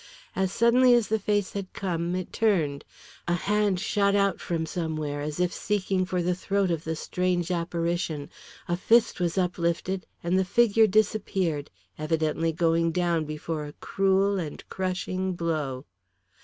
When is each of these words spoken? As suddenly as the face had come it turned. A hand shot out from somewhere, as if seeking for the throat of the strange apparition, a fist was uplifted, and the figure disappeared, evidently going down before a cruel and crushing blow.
As 0.35 0.51
suddenly 0.51 0.95
as 0.95 1.09
the 1.09 1.19
face 1.19 1.53
had 1.53 1.73
come 1.73 2.15
it 2.15 2.33
turned. 2.33 2.83
A 3.27 3.35
hand 3.35 3.79
shot 3.79 4.15
out 4.15 4.39
from 4.41 4.65
somewhere, 4.65 5.21
as 5.21 5.39
if 5.39 5.53
seeking 5.53 6.05
for 6.05 6.23
the 6.23 6.33
throat 6.33 6.71
of 6.71 6.85
the 6.85 6.95
strange 6.95 7.51
apparition, 7.51 8.31
a 8.67 8.75
fist 8.75 9.19
was 9.19 9.37
uplifted, 9.37 10.07
and 10.23 10.39
the 10.39 10.43
figure 10.43 10.87
disappeared, 10.87 11.69
evidently 11.99 12.51
going 12.51 12.91
down 12.91 13.25
before 13.25 13.63
a 13.65 13.73
cruel 13.73 14.39
and 14.39 14.67
crushing 14.69 15.33
blow. 15.33 15.85